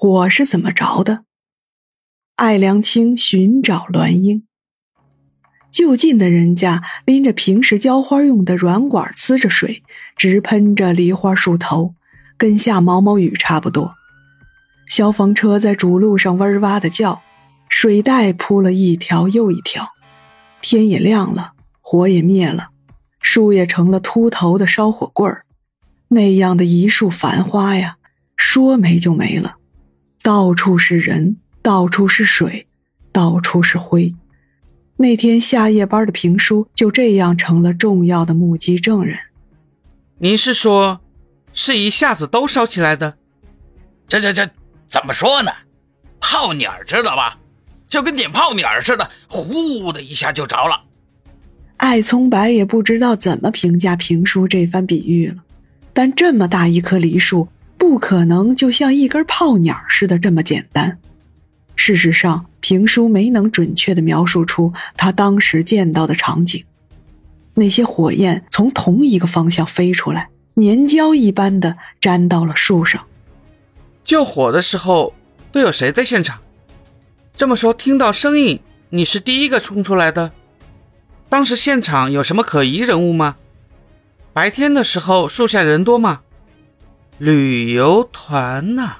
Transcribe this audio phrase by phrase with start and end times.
[0.00, 1.24] 火是怎么着的？
[2.36, 4.46] 艾良清寻找栾英。
[5.72, 9.82] 就近的人家拎着平时浇花用的软管，呲着水，
[10.16, 11.96] 直喷着梨花树头，
[12.36, 13.96] 跟下毛毛雨差不多。
[14.86, 17.20] 消防车在主路上哇哇的叫，
[17.68, 19.88] 水带铺了一条又一条。
[20.62, 22.68] 天也亮了，火也灭了，
[23.20, 25.44] 树也成了秃头的烧火棍儿。
[26.10, 27.96] 那样的一束繁花呀，
[28.36, 29.56] 说没就没了。
[30.28, 32.66] 到处是人，到处是水，
[33.12, 34.14] 到处是灰。
[34.98, 39.18] 那天下夜班的评书就这样成了重要的目击证人。
[40.18, 41.00] 您是说，
[41.54, 43.16] 是一下子都烧起来的？
[44.06, 44.50] 这这这
[44.86, 45.50] 怎么说呢？
[46.20, 47.38] 炮捻儿知道吧？
[47.86, 50.82] 就跟点炮捻儿似的，呼的一下就着了。
[51.78, 55.42] 艾葱白也不知道怎么评价评书这番比喻了，
[55.94, 57.48] 但这么大一棵梨树，
[57.78, 60.98] 不可能就像一根炮鸟似的这么简单。
[61.76, 66.64] 事实上，评书没能准确地描述出他当时见到的场景。
[67.54, 73.04] 那些火焰从同一个方向飞出来，粘胶一般的粘到了树上。
[74.04, 75.14] 救火的时候
[75.52, 76.40] 都有谁在现场？
[77.36, 78.60] 这么说，听到声音，
[78.90, 80.32] 你是第一个冲出来的。
[81.28, 83.36] 当时现场有什么可疑人物吗？
[84.32, 86.22] 白天的时候树下人多吗？
[87.18, 88.98] 旅游团呐？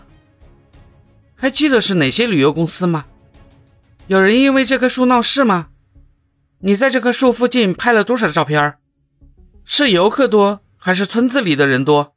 [1.36, 3.05] 还记得是哪些旅游公司吗？
[4.08, 5.69] 有人因为这棵树闹事吗？
[6.61, 8.74] 你在这棵树附近拍了多少照片？
[9.64, 12.17] 是游客多还是村子里的人多？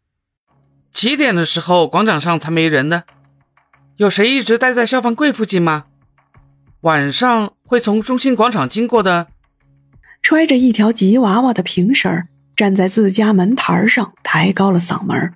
[0.91, 3.03] 几点的时候广场上才没人的？
[3.97, 5.85] 有谁一直待在消防柜附近吗？
[6.81, 9.27] 晚上会从中心广场经过的？
[10.23, 15.35] 揣着一条吉娃娃的平婶站在自家门台上，抬高了嗓门：“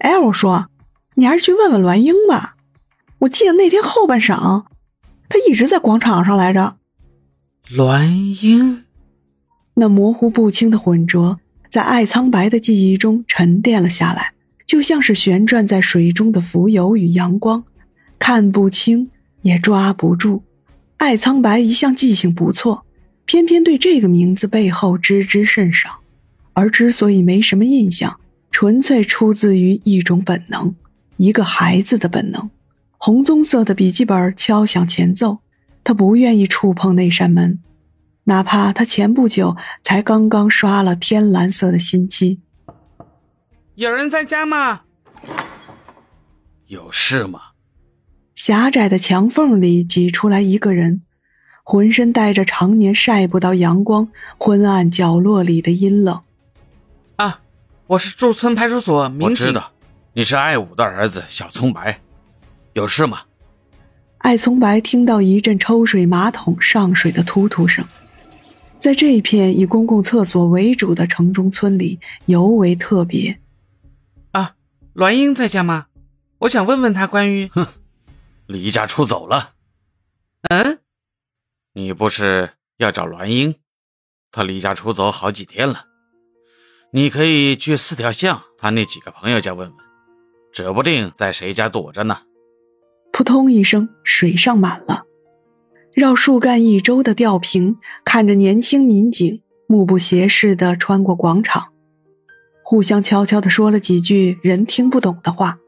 [0.00, 0.68] 哎，我说，
[1.14, 2.56] 你还是去问问栾英吧。”
[3.20, 4.64] 我记得那天后半晌，
[5.28, 6.76] 他一直在广场上来着。
[7.68, 8.06] 栾
[8.42, 8.84] 英，
[9.74, 14.32] 那模糊不清的浑浊，在艾苍白的记忆中沉淀了下来，
[14.66, 17.64] 就像是旋转在水中的浮游与阳光，
[18.18, 19.10] 看不清
[19.42, 20.42] 也抓不住。
[20.96, 22.86] 艾苍白一向记性不错，
[23.24, 26.00] 偏偏对这个名字背后知之甚少，
[26.54, 28.19] 而之所以没什么印象，
[28.60, 30.74] 纯粹出自于一种本能，
[31.16, 32.50] 一个孩子的本能。
[32.98, 35.38] 红棕色的笔记本敲响前奏，
[35.82, 37.60] 他不愿意触碰那扇门，
[38.24, 42.42] 哪怕他前不久才刚刚刷了天蓝色的新机。
[43.76, 44.82] 有人在家吗？
[46.66, 47.40] 有事吗？
[48.34, 51.00] 狭窄的墙缝里挤出来一个人，
[51.64, 56.20] 浑身带着常年晒不到阳光、昏暗角落里的阴冷。
[57.90, 59.28] 啊，我是驻村派出所民警。
[59.30, 59.72] 我知道，
[60.12, 62.00] 你是艾武的儿子小葱白。
[62.74, 63.22] 有事吗？
[64.18, 67.84] 艾葱白听到一阵抽水马桶上水的突突声，
[68.78, 73.40] 在这一片以公共厕所为主的城中村里尤为特别。
[74.30, 74.54] 啊，
[74.94, 75.86] 栾英在家吗？
[76.38, 77.48] 我想问问他关于……
[77.48, 77.66] 哼，
[78.46, 79.54] 离家出走了。
[80.48, 80.78] 嗯，
[81.72, 83.56] 你不是要找栾英？
[84.30, 85.86] 他离家出走好几天了。
[86.92, 89.76] 你可以去四条巷他那几个朋友家问问，
[90.52, 92.22] 指不定在谁家躲着呢。
[93.12, 95.04] 扑通一声，水上满了。
[95.94, 101.68] 绕树干一周的吊瓶看着年轻民警目不斜视地穿过广场，
[102.64, 105.58] 互相悄悄地说了几句人听不懂的话，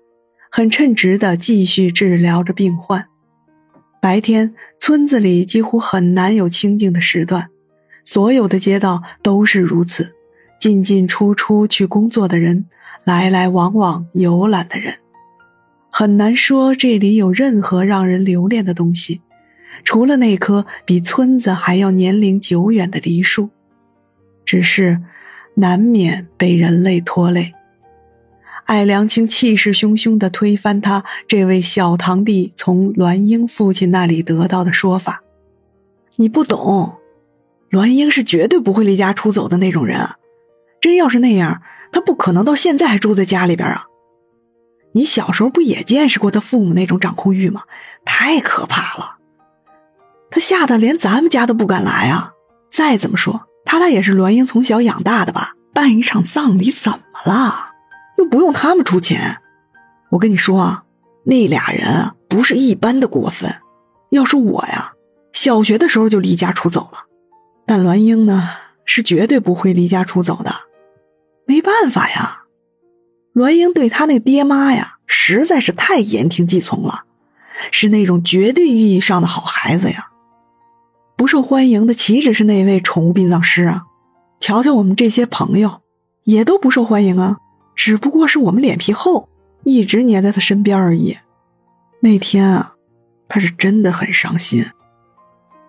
[0.51, 3.07] 很称职地继续治疗着病患。
[4.01, 7.49] 白天村子里几乎很难有清静的时段，
[8.05, 10.15] 所有的街道都是如此，
[10.63, 12.67] 进进出出去工作的人，
[13.03, 14.95] 来来往往游览的人。
[15.91, 19.23] 很难说这里有任何让人留恋的东西，
[19.83, 23.51] 除了那棵比村子还要年龄久远的梨树，
[24.45, 25.03] 只是
[25.57, 27.53] 难免被人类拖累。
[28.67, 35.25] 艾良清气势汹汹地推翻他这位小堂弟从栾英父亲那里得到的说法
[36.15, 36.99] ：“你不懂，
[37.71, 40.19] 栾英是绝对不会离家出走的那种人啊。
[40.83, 41.63] 真要是那样，
[41.93, 43.87] 他不可能到现在还住在家里边啊。”
[44.95, 47.63] 你小时候不也见识过他父母那种掌控欲吗？
[48.05, 49.17] 太可怕了，
[50.31, 52.33] 他吓得连咱们家都不敢来啊！
[52.71, 55.55] 再怎么说，他俩也是栾英从小养大的吧？
[55.73, 57.71] 办一场葬礼怎么了？
[58.19, 59.39] 又不用他们出钱。
[60.11, 60.85] 我跟你说啊，
[61.25, 63.51] 那俩人不是一般的过分。
[64.11, 64.93] 要是我呀，
[65.33, 67.05] 小学的时候就离家出走了。
[67.65, 68.51] 但栾英呢，
[68.85, 70.53] 是绝对不会离家出走的。
[71.63, 72.41] 办法呀。
[73.33, 77.05] 栾英对他那爹妈呀，实在是太言听计从了，
[77.71, 80.09] 是那种绝对意义上的好孩子呀。
[81.17, 83.85] 不受欢迎的岂止是那位宠物殡葬师啊？
[84.41, 85.81] 瞧瞧我们这些朋友，
[86.25, 87.39] 也都不受欢迎啊。
[87.75, 89.29] 只不过是我们脸皮厚，
[89.65, 91.17] 一直黏在他身边而已。
[92.01, 92.75] 那天啊，
[93.29, 94.67] 他是真的很伤心。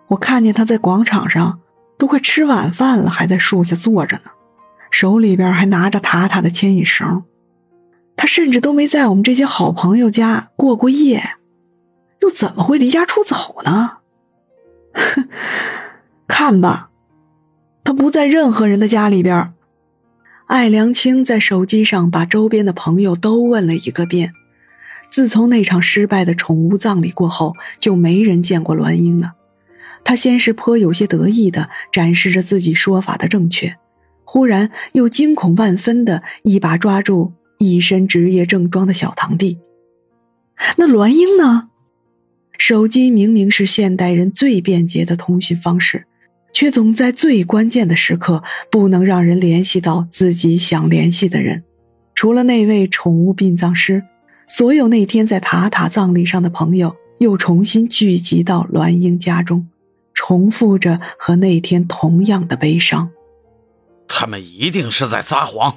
[0.08, 1.60] 我看见他在广场上，
[1.98, 4.32] 都快吃晚饭了，还在树下坐着呢，
[4.94, 7.24] 手里边还拿着塔塔的牵引绳。
[8.16, 11.32] 他甚至都没在我们这些好朋友家过过夜，
[12.22, 13.98] 又怎么会离家出走呢？
[14.94, 15.28] 哼，
[16.30, 16.92] 看吧，
[17.84, 19.52] 他不在任何人的家里边。
[20.46, 24.34] 艾良清在手机上把周边的朋友都问了一个遍。
[25.10, 29.34] 自从那场失败的宠物葬礼过后，就没人见过栾英了。
[30.04, 33.76] 他先是颇有些得意的展示着自己说法的正确，
[34.34, 37.34] 忽然又惊恐万分的一把抓住。
[37.60, 39.60] 一身职业正装的小堂弟，
[40.76, 41.70] 那栾英呢？
[42.58, 46.08] 手机明明是现代人最便捷的通讯方式，
[46.52, 51.64] 却总在最关键的时刻不能让人联系到自己想联系的人。
[52.16, 54.04] 除了那位宠物殡葬师，
[54.48, 59.70] 所有那天在塔塔葬礼上的朋友又重新聚集到栾英家中，
[60.16, 63.12] 重复着和那天同样的悲伤。
[64.08, 65.76] 他们一定是在撒谎。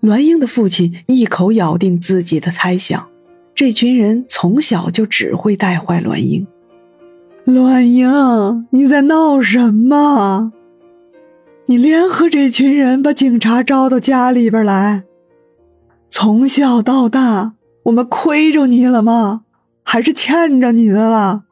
[0.00, 3.08] 栾英的父亲一口咬定自己的猜想，
[3.54, 6.46] 这群人从小就只会带坏栾英。
[7.46, 10.52] 栾英，你在闹什么？
[11.66, 15.04] 你联合这群人把警察招到家里边来？
[16.10, 17.54] 从小到大，
[17.84, 19.42] 我们亏着你了吗？
[19.82, 21.44] 还是欠着你的了？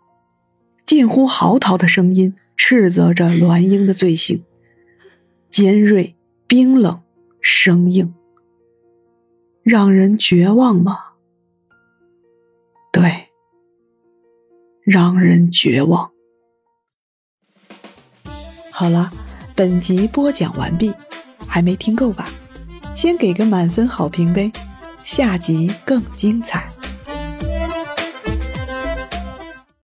[0.85, 4.43] 近乎嚎啕的声音斥责着栾英的罪行，
[5.53, 6.17] 尖锐、
[6.47, 7.03] 冰冷、
[7.43, 8.15] 生硬。
[9.63, 10.97] 让人绝望吗？
[12.91, 13.29] 对，
[14.83, 16.11] 让人绝望。
[18.71, 19.13] 好了，
[19.55, 20.91] 本集播讲完毕，
[21.47, 22.31] 还没听够吧？
[22.97, 24.51] 先给个满分好评呗，
[25.05, 26.72] 下集更精彩。